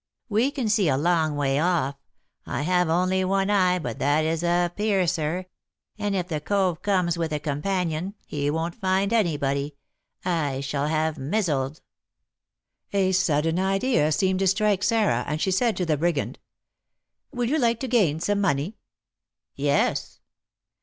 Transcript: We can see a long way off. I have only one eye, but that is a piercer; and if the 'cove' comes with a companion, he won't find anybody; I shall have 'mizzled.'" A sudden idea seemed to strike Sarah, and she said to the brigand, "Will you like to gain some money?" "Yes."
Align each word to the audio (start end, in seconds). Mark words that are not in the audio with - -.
We 0.29 0.49
can 0.49 0.67
see 0.67 0.89
a 0.89 0.97
long 0.97 1.35
way 1.35 1.59
off. 1.59 1.95
I 2.47 2.63
have 2.63 2.89
only 2.89 3.23
one 3.23 3.51
eye, 3.51 3.77
but 3.77 3.99
that 3.99 4.25
is 4.25 4.41
a 4.41 4.71
piercer; 4.75 5.45
and 5.99 6.15
if 6.15 6.27
the 6.27 6.41
'cove' 6.41 6.81
comes 6.81 7.19
with 7.19 7.31
a 7.31 7.39
companion, 7.39 8.15
he 8.25 8.49
won't 8.49 8.73
find 8.73 9.13
anybody; 9.13 9.75
I 10.25 10.61
shall 10.61 10.87
have 10.87 11.19
'mizzled.'" 11.19 11.81
A 12.93 13.11
sudden 13.11 13.59
idea 13.59 14.11
seemed 14.11 14.39
to 14.39 14.47
strike 14.47 14.81
Sarah, 14.81 15.23
and 15.27 15.39
she 15.39 15.51
said 15.51 15.77
to 15.77 15.85
the 15.85 15.97
brigand, 15.97 16.39
"Will 17.31 17.47
you 17.47 17.59
like 17.59 17.79
to 17.81 17.87
gain 17.87 18.19
some 18.19 18.41
money?" 18.41 18.77
"Yes." 19.53 20.19